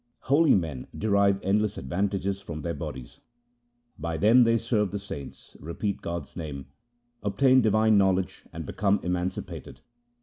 Holy 0.21 0.55
men 0.55 0.87
derive 0.97 1.39
endless 1.43 1.77
advantages 1.77 2.41
from 2.41 2.63
their 2.63 2.73
bodies. 2.73 3.19
By 3.99 4.17
them 4.17 4.45
they 4.45 4.57
serve 4.57 4.89
the 4.89 4.97
saints, 4.97 5.55
repeat 5.59 6.01
God's 6.01 6.35
name, 6.35 6.65
obtain 7.21 7.61
divine 7.61 7.99
knowledge 7.99 8.45
and 8.51 8.65
become 8.65 8.99
emancipated. 9.03 9.81